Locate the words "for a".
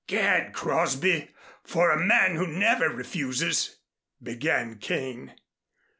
1.63-2.03